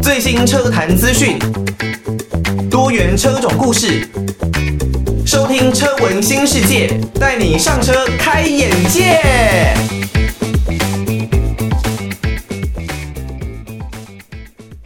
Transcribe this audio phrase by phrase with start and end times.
[0.00, 1.38] 最新车坛资讯，
[2.70, 4.08] 多元车种故事，
[5.26, 9.20] 收听车闻新世界，带你上车开眼界。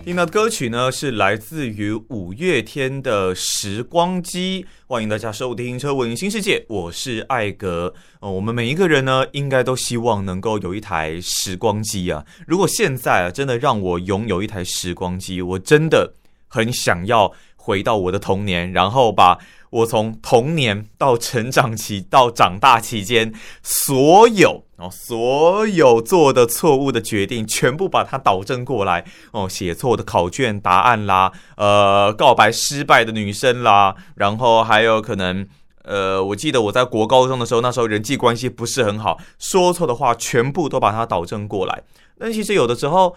[0.05, 1.93] 听到歌曲呢，是来自于
[2.37, 7.93] 月天的《时光机》，欢迎大家收听《车闻新世界》，我是艾格。
[8.21, 12.25] 哦，我们每一个人呢，应该都希望能够有一台时光机啊。
[12.47, 16.13] 如果现在啊，真的让我拥有一台时光机，我真的
[16.49, 19.39] 很想要回到我的童年，然后把
[19.71, 23.33] 我从童年到成长期到长大期间
[23.63, 24.63] 所有。
[24.77, 29.07] 哦，所有做的错误的决定，全部把它导正过来。
[29.33, 35.49] 哦，写错的考卷答案啦，呃，告白失败的女生啦，然后还有可能，
[35.83, 41.83] 呃，我记得我在国高中的时候，那时候人际关系不是很好，说错的话全部都把它导正过来。
[42.19, 43.17] 但其实有的时候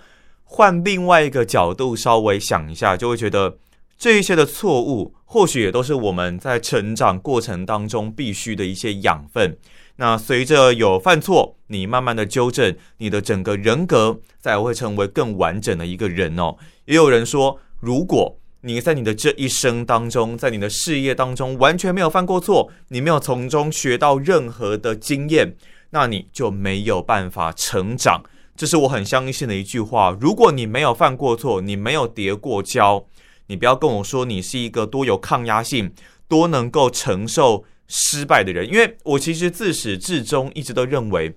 [0.51, 3.59] 换另外一个角度稍微想一下，就会觉得
[3.99, 9.55] 这一些的错误，或许也都是我们在成长过程当中必须的一些养分。
[9.97, 16.55] 那随着有犯错，你慢慢的纠正，你的整个人格才会成为更完整的一个人哦。
[16.85, 25.55] 也有人说，如果你在你的这一生当中，在你的事业当中完全没有犯过错，你没有从中学到任何的经验，
[25.91, 28.23] 那你就没有办法成长。
[28.59, 30.17] 这是我很相信的一句话。
[30.19, 33.05] 如果你没有犯过错，你没有跌过跤，
[33.47, 35.93] 你不要跟我说你是一个多有抗压性，
[36.27, 37.63] 多能够承受。
[37.91, 41.33] 失败的人，因为我其实自始至终一直都认为，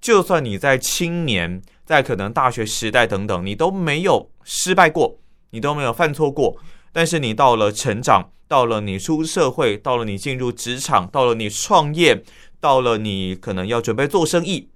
[0.00, 5.18] 就算你在青年，在可能大学时代等等，你都没有失败过，
[5.50, 6.56] 你都没有犯错过，
[6.90, 12.22] 但是你到了成长，到了你出社会，到了你进入职场，到了你创业，
[12.60, 14.70] 到了你可能要准备做生意，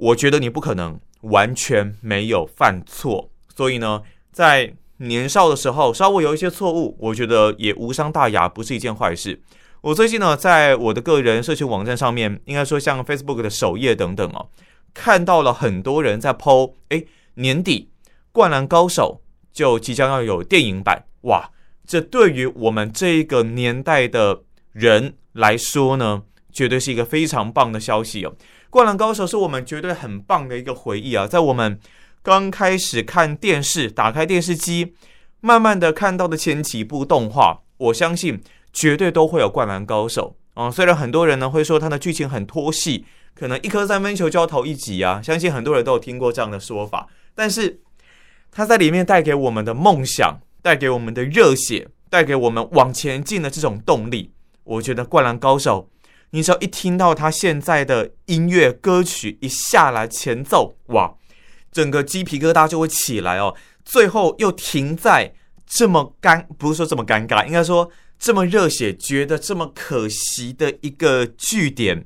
[0.00, 4.00] 我觉得你不可能完全没有犯错，所以呢，
[4.32, 9.42] 在年少的时候稍微有一些错误，我觉得也无伤大雅，不是一件坏事。
[9.82, 14.48] 我最近呢，在我的个人社群网站上面，应该说像 Facebook 的首页等等哦，
[14.94, 17.04] 看到了很多人在 po，哎，
[17.34, 17.90] 年底
[18.32, 19.20] 《灌篮高手》
[19.56, 21.50] 就即将要有电影版，哇！
[21.86, 24.42] 这对于我们这一个年代的
[24.72, 28.30] 人来说呢，绝对是一个非常棒的消息哦。
[28.70, 31.78] 《灌篮高手》是我们绝对很棒的一个回忆啊，在我们
[32.22, 34.94] 刚开始看电视、打开电视机，
[35.40, 38.42] 慢慢的看到的前几部动画，我相信。
[38.72, 47.08] 绝对都会有灌篮高手啊、虽然很多人呢会说他的剧情很拖戏，可能一颗三分球就要投一集啊，相信很多人都有听过这样的说法。
[47.34, 47.80] 但是
[48.52, 54.30] 他在里面带给我们的梦想，带给我们的热血，带给我们往前进的这种动力，
[54.62, 55.88] 我觉得灌篮高手，
[56.30, 61.14] 你只要一听到他现在的音乐歌曲一下来前奏，哇，
[61.70, 63.54] 整个鸡皮疙瘩就会起来哦。
[63.84, 65.34] 最后又停在
[65.66, 67.90] 这么尴，不是说这么尴尬，应该说。
[68.22, 72.04] 这么热血，觉得这么可惜的一个句点，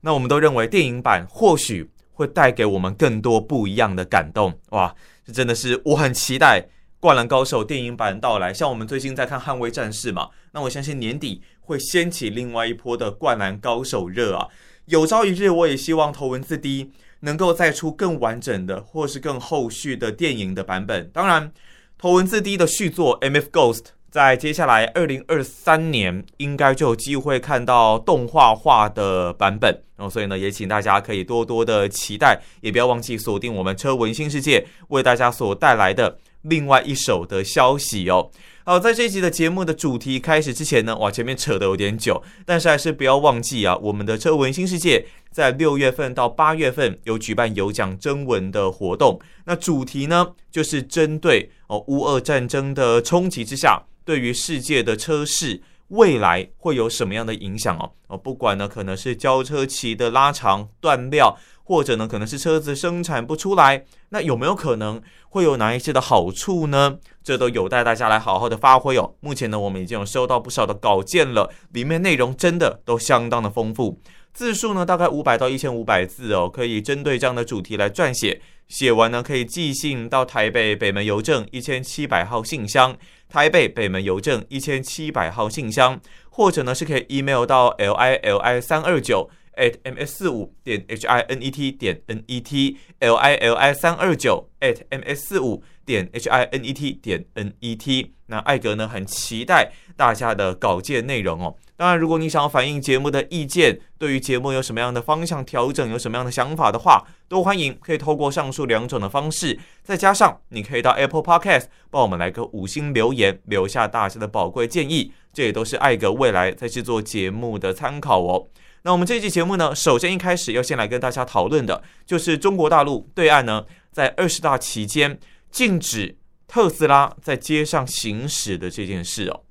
[0.00, 4.58] 那我们都认为电影版或许会带给我们更多不一样的感动。
[4.70, 4.94] 哇，
[5.26, 6.58] 这真的是我很期待
[6.98, 8.50] 《灌篮高手》电影版到来。
[8.50, 14.48] 像我们最近在看《捍卫战士》嘛，那我相信年底会掀起另外一波的《灌篮高手》热啊！
[14.84, 16.90] 有朝一日，我也希望头文字 D
[17.20, 21.08] 能够再出更完整的，或是更后续的电影的版本。
[21.12, 21.50] 当然，
[21.96, 23.78] 头文字 D 的续作《MF Ghost》。
[24.10, 38.30] 在接下来二零二三年，应该就有机会看到动画化的版本，然后所以呢，也请大家可以多多的期待，也不要忘记锁定我们车文新世界为大家所带来的另外一手的消息哦。
[38.64, 53.82] 好，在这一集的节目的主题开始之前呢，哇，前面扯得有点久，但是还是不要忘记啊，我们的车文新世界在六月份到八月份有举办有奖征文的活动，那主题呢，就是针对哦乌俄战争的冲击之下。
[54.04, 57.90] 对于世界的车市未来会有什么样的影响哦？
[58.08, 61.36] 哦，不管呢，可能是交车期的拉长、断料，
[61.72, 66.98] 或者呢，可能是车子生产不出来，那有没有可能会有哪一些的好处呢？
[67.24, 69.14] 这都有待大家来好好的发挥哦。
[69.20, 73.98] 目前呢，我们已经有收到不少的稿件了，里面内容真的都相当的丰富，
[74.34, 78.42] 字数呢大概五百到一千五百字哦，可以针对这样的主题来撰写。
[78.68, 82.94] 写完呢，可以寄信到台北北门邮政一千七百号信箱。
[83.30, 85.98] 台北北门邮政一千七百号信箱，
[86.28, 91.70] 或者呢是可以 email 到 l i l i 三二九 at ms 四五点 h i n e t
[91.72, 96.64] 点 n e t l i l i 三二九 at ms 四五点 h i n
[96.64, 98.14] e t 点 n e t。
[98.26, 101.54] 那艾格呢，很期待大家的稿件内容哦。
[101.76, 109.58] 当然，如果你想要反映节目的意见，对于节目有什么样的方向调整，有什么样的想法的话，都欢迎可以透过上述两种的方式。
[109.82, 118.46] 再加上你可以到 Apple Podcast 帮我们来个五星留言，留下大家的宝贵建议，这也都是艾格未来在制作节目的参考哦。
[118.84, 125.20] 那我们这期节目呢，首先一开始要先来跟大家讨论的，就是中国大陆对岸呢，在二十大期间
[125.52, 126.16] 禁止
[126.48, 129.42] 特斯拉在街上行驶的这件事哦。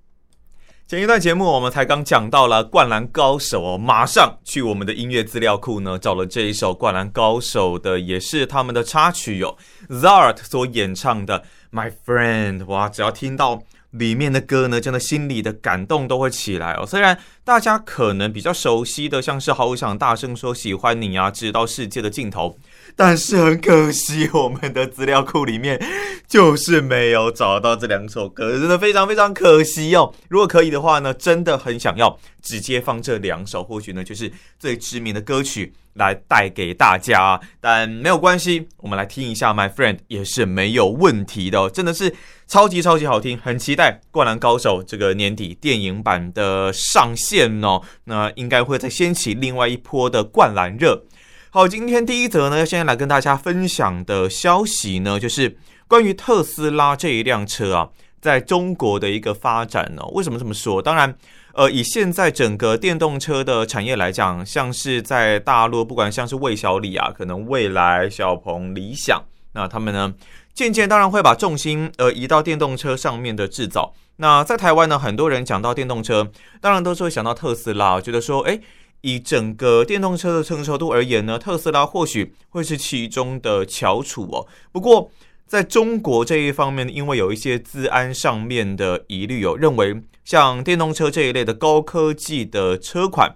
[0.86, 9.56] 前一段节目我们才刚讲到了《灌篮高手》哦，马上去我们的音乐资料库呢，找了这一首《灌篮高手》的，也是他们的插曲哦
[9.88, 11.40] ，ZARD 所演唱的
[11.72, 12.60] 《My Friend》。
[12.66, 13.62] 哇，只要听到。
[13.92, 16.86] 里面的歌呢，真的心里的感动都会起来哦。
[16.86, 22.58] 虽然大家可能比较熟悉的，像是好想大声说喜欢你啊，直到世界的尽头，
[22.96, 25.82] 但是很可惜，我们的资料库里面
[26.28, 30.14] 就是没有找到这两首歌，真的非常非常可惜哦。
[30.30, 37.40] 如果可以的话呢，真的很想要直接放这两首，或许呢就是最知名的歌曲来带给大家。
[37.60, 42.14] 但没有关系，我们来听一下《My Friend》也是没有问题的，真的是。
[42.48, 47.82] 超级超级好听，很期待《灌篮高手》这个年底电影版的上线哦。
[48.04, 51.06] 那应该会再掀起另外一波的灌篮热。
[51.54, 57.90] 好，今天第一则呢，现在来跟大家分享的消息呢，就是关于特斯拉这一辆车啊，
[58.22, 60.02] 在中国的一个发展呢。
[60.14, 60.82] 为什么这么说？
[60.82, 61.14] 当然，
[61.54, 69.22] 呃，以现在整个电动车的产业来讲，像是在大陆，不管像是魏小李啊，可能蔚来、小鹏、理想，
[69.52, 70.14] 那他们呢？
[70.54, 73.94] 渐渐当然会把重心呃移到电动车上面的制造。
[74.18, 76.32] 那在台湾呢，很多人讲到电动车，
[76.62, 78.62] 当然都是会想到特斯拉，觉得说，诶，
[79.02, 84.48] 以整个电动车的成熟度而言呢，特斯拉或许会是其中的翘楚哦。
[84.72, 85.12] 不过
[85.46, 93.36] 在中国这一方面，因为有一些治安上面的疑虑哦，认为像电动车这一类的高科技的车款。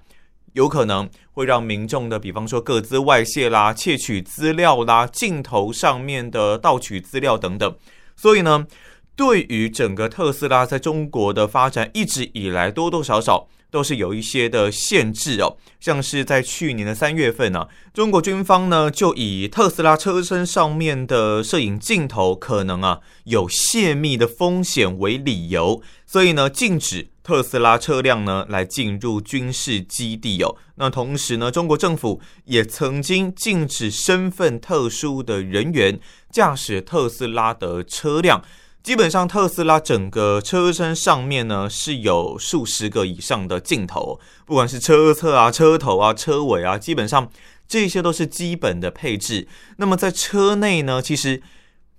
[0.53, 7.75] 有可能会让民众的，比方说个资外泄啦、窃取资料啦、镜头上面的盗取资料等等。
[8.15, 8.65] 所以呢，
[9.17, 15.57] 对于整个特斯拉在中国的发展，一直以来多多少少都是有一些的限制哦。
[15.81, 27.09] 像是在去年的三月份呢、中国军方呢就以特斯拉车身上面的摄影镜头可能啊有泄密的风险为理由，所以呢禁止。
[27.25, 30.55] 特斯拉车辆呢，来进入军事基地哦。
[30.75, 35.99] 那同时呢，中国政府也曾经禁止身份特殊的人员
[36.29, 38.43] 驾驶特斯拉的车辆。
[38.85, 47.27] 基本上，特斯拉整个车身上面呢是有数十个以上的镜头，不管是车侧啊、车头啊、车尾啊，基本上
[47.67, 49.47] 这些都是基本的配置。
[49.77, 51.41] 那么在车内呢，其实。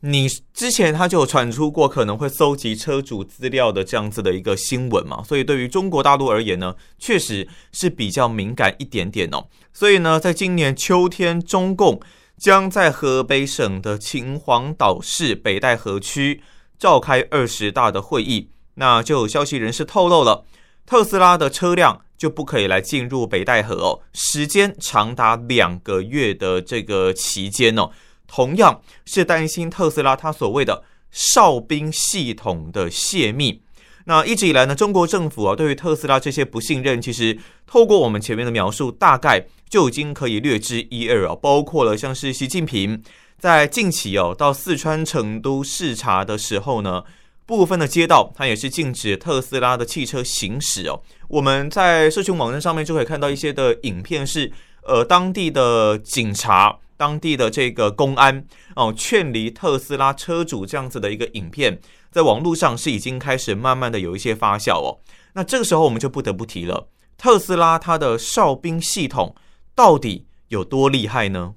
[0.01, 9.47] 你之前他就有传出过可能会搜集车主资料的这样子的一个新闻嘛，所以对于中国大陆而言呢，确实是比较敏感一点点哦。
[9.73, 11.99] 所以呢，在今年秋天，中共
[12.39, 16.43] 将在河北省的秦皇岛市北戴河区
[16.79, 20.45] 召开二十大的会议，那就有消息人士透露了，
[20.85, 27.91] 特斯拉的车辆就不可以来进入北戴河哦，时间长达两个月的这个期间哦。
[28.27, 33.63] 同样是担心特斯拉它所谓的哨兵系统的泄密。
[34.07, 41.35] 那一直以来呢，中国政府啊对于特斯拉这些不信任，其实透过我们前面的描述，大概就已经可以略知一二啊。
[41.35, 43.03] 包括了像是习近平
[43.39, 47.05] 在近期哦到四川成都视察的时候呢，
[47.45, 51.01] 部分的街道它也是禁止特斯拉的汽车行驶哦。
[51.29, 54.53] 我们在社群网站上面就可以看到一些的影片是，
[54.83, 56.79] 呃当地的警察。
[56.99, 58.43] 当地的这个公安
[58.75, 61.79] 哦，劝离特斯拉车主这样子的一个影片，
[62.11, 64.97] 在网络上是已经开始慢慢的有一些发酵哦。
[65.35, 66.89] 那这个时候我们就不得不提了，
[67.19, 69.37] 特斯拉它的哨兵系统
[69.75, 71.53] 到底有多厉害呢？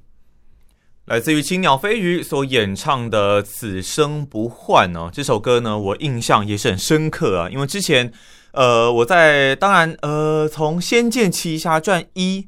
[1.09, 8.13] 来自于青鸟飞鱼所演唱的《此生不换》哦，这首歌呢，我印象也是很深刻啊，因为之前
[8.51, 12.41] 呃，我在当然呃，从《仙剑奇侠传一》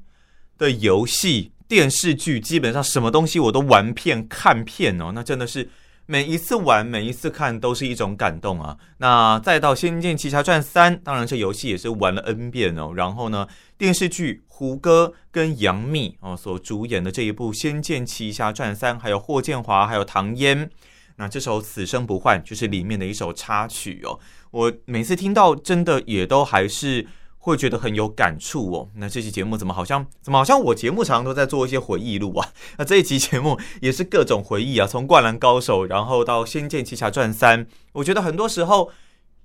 [0.59, 1.51] 的游戏。
[1.67, 5.69] 电视剧基本上什么东西我都玩遍看遍哦，那真的是
[6.05, 8.77] 每一次玩每一次看都是一种感动啊。
[8.97, 12.91] 那再到《仙剑奇侠传三》，当然这游戏也是玩了 N 遍哦。
[12.95, 20.69] 然后呢，电视剧胡歌跟杨幂哦所主演的这一部《仙剑奇侠传三》，还有霍建华，还有唐嫣，
[21.15, 24.19] 那这首《此生不换》就是里面的一首插曲哦。
[24.51, 27.07] 我每次听到，真的也都还是
[27.41, 28.87] 会觉得很有感触哦。
[28.95, 32.47] 那这期节目怎么好像怎么好像我节目常常都在做一些回忆录啊？
[32.79, 38.89] 那这一期节目也是各种回忆啊，从《灌篮高手》然后到《仙剑奇侠传三》，我觉得很多时候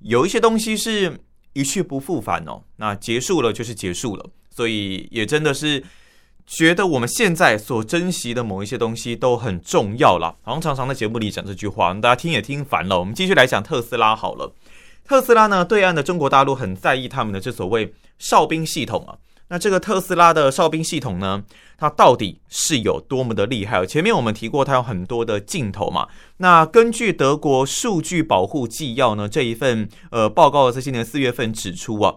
[0.00, 1.19] 有一些东西是
[1.55, 2.62] 一去不复返哦。
[2.76, 5.83] 那结束了就是结束了，所以也真的是。
[6.49, 10.37] 觉得我们现在所珍惜的某一些东西都很重要了。
[10.43, 13.00] 好像常常在节目里讲这句话，大家听也听烦了。
[13.00, 14.55] 我们继续来讲特斯拉好了。
[15.06, 19.16] 特斯拉呢，对岸的中国大陆很在意他们的这所谓哨兵系统啊。
[19.48, 21.44] 那这个特斯拉的哨兵系统呢，
[21.78, 23.86] 它到底是有多么的厉害？
[23.86, 26.08] 前面我们提过，它有很多的镜头嘛。
[26.38, 32.16] 那根据德国数据保护纪要呢，这一份呃报告在今年四月份指出啊，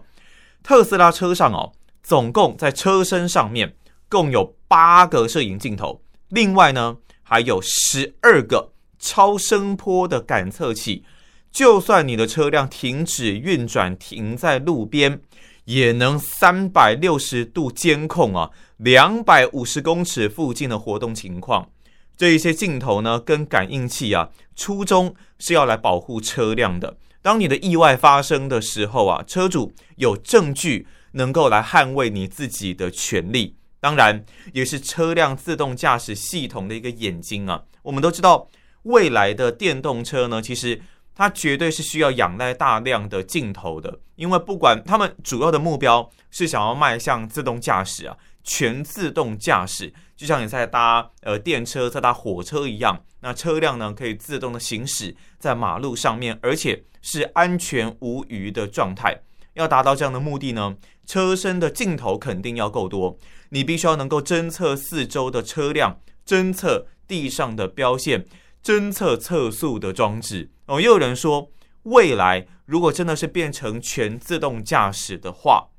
[0.62, 3.74] 特斯拉车上哦，总共在车身上面。
[4.08, 11.04] 共有八个摄影镜头，另外呢，还有十二个超声波的感测器。
[11.50, 15.20] 就算你的车辆停止运转，停在路边，
[15.64, 21.70] 也能三百六十度监控啊，两百五十公尺附近的活动情况。
[22.16, 26.96] 这一些镜头呢，跟感应器啊，初衷是要来保护车辆的。
[27.22, 33.56] 当你的意外发生的时候啊，车主有证据能够来捍卫你自己的权利。
[33.80, 37.62] 当然，也是车辆自动驾驶系统的一个眼睛啊。
[37.82, 38.48] 我们都知道，
[38.82, 40.80] 未来的电动车呢，其实
[41.20, 59.20] 它绝对是需要仰赖大量的镜头的，因为不管他们主要的目标是想要迈向自动驾驶啊，全自动驾驶，就像你在搭呃电车、在搭火车一样，那车辆呢可以自动的行驶在马路上面，而且是安全无虞的状态。
[59.52, 60.74] 要达到这样的目的呢，
[61.04, 63.18] 车身的镜头肯定要够多。
[63.50, 68.24] 你必须要能够侦测四周的车辆，侦测地上的标线，
[68.64, 70.48] 侦测测速的装置。
[70.70, 71.50] 哦，又有人说，
[71.82, 75.70] 未来如果真的是变成全自动驾驶的话，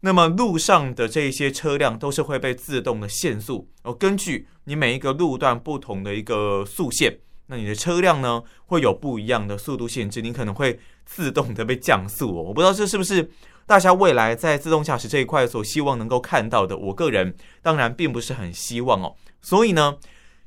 [0.00, 3.68] 那么路上的这些车辆都是会被自动的限速。
[3.84, 12.42] 哦，根据你每一个路段不同的一个速限，那你的车辆呢会有不一样的速度限制，你可能会自动的被降速哦。
[12.42, 13.30] 我不知道这是不是。
[13.66, 19.14] 大家未来在自动驾驶这一块所希望能够看到的，我个人当然并不是很希望哦。
[19.40, 19.96] 所以呢，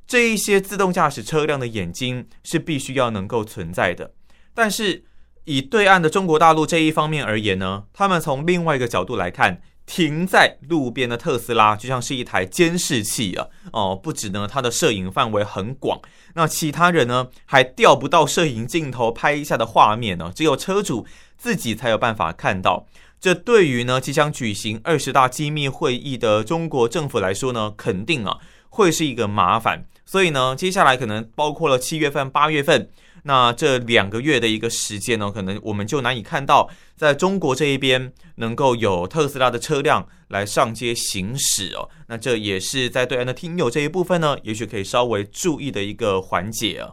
[0.06, 4.12] 这一些自动驾驶车辆的眼睛是必须要能够存在的。
[4.54, 5.04] 但是
[5.44, 13.48] 以对岸的中国大陆这一方面而言呢，他们从另外一个角度来看，停在路边的特斯拉就像是一台监视器啊。
[13.72, 16.00] 哦，不止呢，它的摄影范围很广，
[16.34, 21.06] 那其他人呢还调不到摄影镜头拍一下的画面呢，只有车主
[21.36, 22.86] 自己才有办法看到。
[23.20, 29.86] 这对于呢即将举行二十大机密会议的中国政府来说呢，肯定啊会是一个麻烦。
[30.06, 32.88] 所以呢，接下来可能包括了七月份、八月份，
[33.24, 41.88] 那这两个月的一个时间呢，可能我们就难以看到在中国这一边能够有特斯拉的车辆来上街行驶哦。
[42.08, 46.92] 那这也是在对岸的听友这一部分呢，也许可以稍微注意的一个环节啊。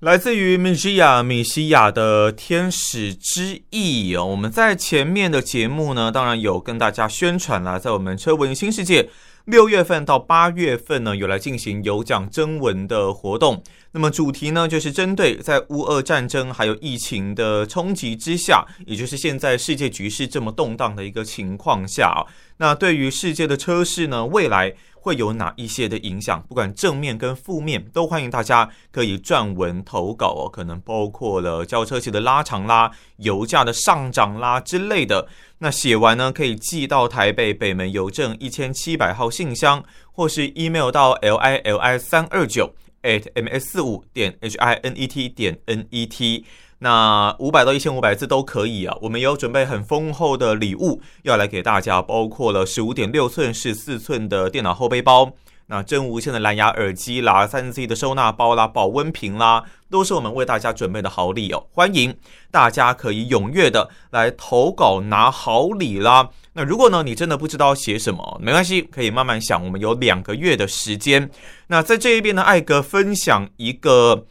[0.00, 9.10] 来自于米西亚米西亚的天使之翼哦，我们在前面的节目呢，当然有跟大家宣传了，在我们车闻新世界
[9.50, 13.60] 六月份到八月份呢，有来进行有奖征文的活动。
[13.90, 22.22] 那么主题呢，就是针对在乌俄战争还有疫情的冲击之下，也就是现在世界局势这么动荡的一个情况下啊，
[22.60, 24.76] 那对于世界的车市呢，未来。
[25.02, 26.44] 会有哪一些的影响？
[26.46, 30.46] 不管正面跟负面，都欢迎大家可以撰文投稿哦。
[30.46, 35.26] 可能包括了交车期的拉长啦、油价的上涨啦之类的。
[35.56, 45.06] 那写完呢，可以寄到台北北门邮政一千七百号信箱，或是 email 到 l i l i 三二九 at m s 四五点 h i n e
[45.06, 46.44] t 点 n e t。
[46.82, 55.32] 那五百到一千五百字都可以啊，我们有准备很丰厚的礼物要来给大家，包括了十五点六寸、十四寸的电脑后背包，
[55.66, 61.66] 那真无线的蓝牙耳机啦、三 C 的收纳包啦、保温瓶啦，都是我们为大家准备的好礼哦。
[61.74, 62.16] 欢迎
[62.50, 66.30] 大家可以踊跃的来投稿拿好礼啦。
[66.62, 69.64] 如果呢，你真的不知道写什么，没关系，可以慢慢想。
[69.64, 71.30] 我们有两个月的时间。
[71.66, 74.26] 那在这一边呢，艾格分享一个。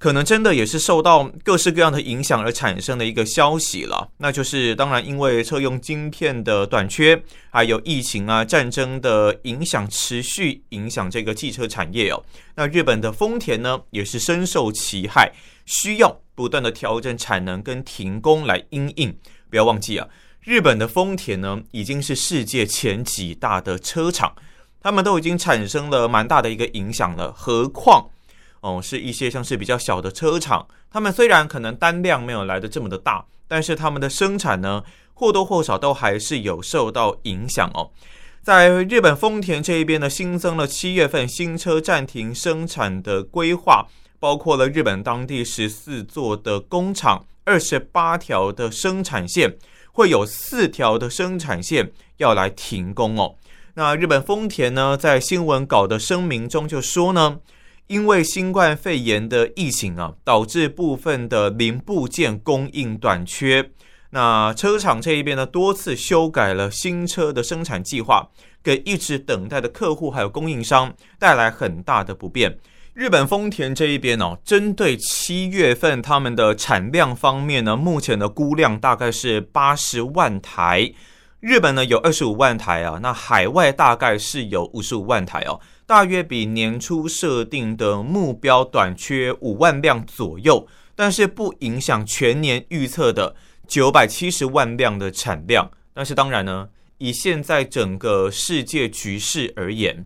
[0.00, 12.24] 可能真的也是受到各式各样的影响而产生的一个消息了，那就是当然因为车用晶片的短缺，还有疫情啊、战争的影响，持续影响这个汽车产业哦。
[12.54, 15.30] 那日本的丰田呢，也是深受其害，
[15.66, 19.14] 需要不断的调整产能跟停工来因应。
[19.50, 20.08] 不要忘记啊，
[20.42, 24.34] 日本的丰田呢，已经是世界前几大的车厂，
[24.80, 28.08] 他们都已经产生了蛮大的一个影响了，何况。
[28.60, 34.82] 哦，是一些像是比较小的车厂，他们虽然可能单量没有来得这么的大，但是他们的生产呢，
[35.12, 37.90] 或多或少都还是有受到影响哦。
[38.42, 43.86] 在日本丰田这一边呢，新增了七月份新车暂停生产的规划，
[44.18, 49.56] 包括了日本当地十四座的工厂，二十八条的生产线，
[50.00, 53.34] 会有四条的生产线要来停工哦。
[53.74, 57.36] 那日本丰田呢，在新闻稿的声明中就说呢，
[57.86, 63.72] 因为新冠肺炎的疫情啊，导致部分的零部件供应短缺。
[64.12, 68.30] 那车厂这一边呢，多次修改了新车的生产计划，
[68.62, 72.56] 给一直等待的客户还有供应商带来很大的不便。
[73.00, 80.92] 日本丰田这一边哦，针对七月份他们的产量方面呢，目前的估量大概是八十万台。
[81.40, 93.34] 日本呢有二十五万台啊，那海外大概是有五十五万台哦，大约比年初设定的目标短缺五万辆左右，但是不影响全年预测的
[93.66, 95.70] 九百七十万辆的产量。
[95.94, 100.04] 但是当然呢，以现在整个世界局势而言，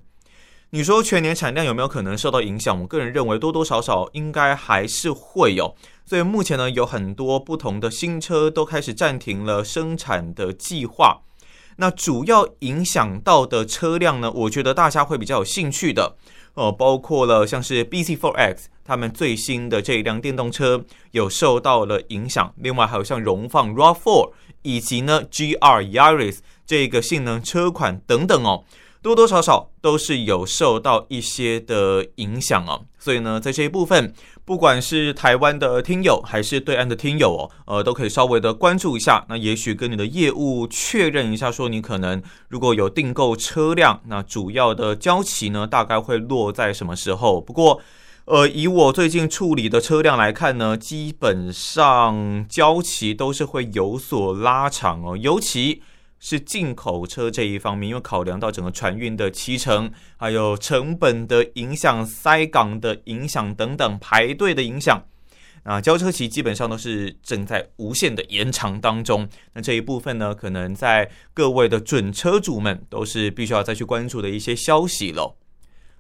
[0.75, 2.81] 你说全年产量有没有可能受到影响？
[2.81, 5.77] 我个人认为多多少少应该还是会有。
[6.05, 11.21] 所以目前呢，有很多不同的新车都开始暂停了生产的计划。
[11.77, 16.17] 那主要影响到的车辆呢，我觉得大家会比较有兴趣的，
[16.55, 22.53] 哦，包括了像是 BZ4X 他们最新的这一辆电动车有受到了影响。
[22.57, 28.65] 另外还有像荣放 RAV4 以及呢 GR Yaris 这个性能车款等等哦。
[29.05, 34.11] 多多少少都是有受到一些的影响哦，所以呢，在这一部分，
[34.47, 39.23] 不管是台湾的听友还是对岸的听友哦，呃，都可以稍微的关注一下。
[39.29, 47.39] 那也许跟你的业务确认一下，说你可能如果有订购车辆，那主要的交期呢，大概会落在什么时候？
[47.39, 47.83] 不过，
[48.25, 55.83] 呃，以我最近处理的车辆来看呢，基本上交期都是会有所拉长哦，尤其。
[56.27, 65.05] 是进口车这一方面，因为考量到整个船运的期程，还有成本的影响、塞港的影响等等，排队的影响，
[65.65, 69.29] 啊，交车期基本上都是正在无限的延长当中。
[69.53, 75.37] 那这一部分呢，可能在各位的准车主们都是必须要再去关注的一些消息喽。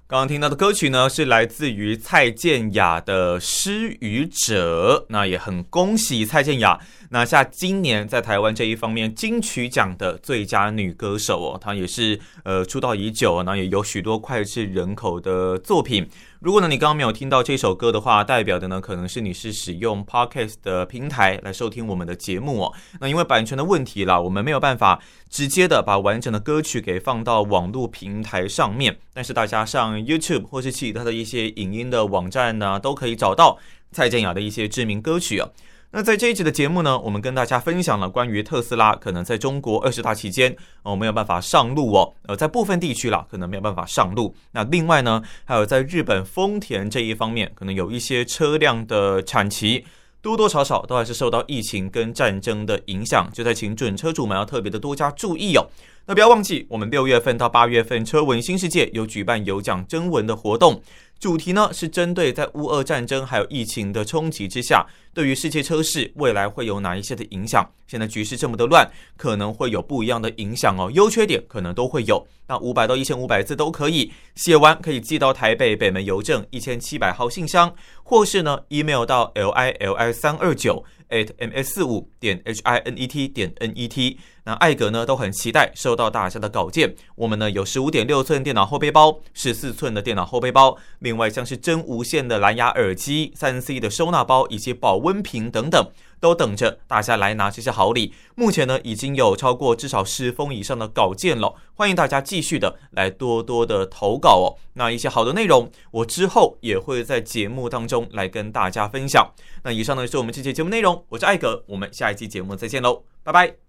[0.06, 4.98] 刚刚听到的歌曲呢，是来自于蔡健雅的《失语者》。
[5.08, 6.78] 那也很恭喜蔡健雅
[7.10, 11.58] 拿下今年在台湾这一方面金曲奖的最佳女歌手哦。
[11.60, 16.08] 她也是呃出道已久，然后也有许多脍炙人口的作品。
[16.40, 22.72] 如果呢，你刚刚没有听到这首歌的话，代表的呢，可能是你是使用 Podcast 的平台来收听我们的节目哦。
[23.00, 28.98] 那因为版权的问题啦，我们没有办法直接的把完整的歌曲给放到网络平台上面。
[29.14, 33.58] 但是大家上 YouTube 或是其他的一些影音的网站呢，都可以找到
[33.90, 35.50] 蔡健雅的一些知名歌曲哦。
[35.96, 44.34] 那在这一集的节目呢，我们跟大家分享了关于特斯拉可能在中国二十大期间哦没有办法上路哦，呃，在部分地区啦可能没有办法上路。
[44.50, 49.84] 那另外呢，还有在日本丰田这一方面，可能有一些车辆的产期
[50.20, 55.64] 多多少少都还是受到疫情跟战争的影响，就在请准车主们要特别的多加注意哦。
[56.06, 60.82] 那不要忘记，我们六月份到八月份车闻新世界有举办有奖征文的活动。
[61.24, 67.66] 主题呢是针对在乌俄战争还有疫情的冲击之下，对于世界车市未来会有哪一些的影响？
[67.86, 72.22] 现在局势这么的乱，可能会有不一样的影响哦，优缺点可能都会有。
[72.46, 83.06] 那五百到一千五百字都可以写完，可以寄到台北北门邮政一千七百号信箱，或是呢 email 到 l i l i 三二九 at m s 四五点 h i n e
[83.06, 84.18] t 点 n e t。
[84.46, 86.94] 那艾格呢都很期待收到大家的稿件。
[87.14, 95.88] 我们呢有十五点六寸电脑后背包，十四寸的电脑后背包，另外像是真无线的蓝牙耳机、三 C 的收纳包以及保温瓶等等，
[96.24, 98.14] 都等着大家来拿这些好礼。
[98.34, 104.56] 目前呢已经有超过至少十封以上的稿件了，欢迎大家继续的来多多的投稿哦。
[104.72, 109.30] 那一些好的内容，我之后也会在节目当中来跟大家分享。
[109.64, 113.63] 那以上呢是我们这期节目内容，我是艾格，我们下一期节目再见喽，拜拜。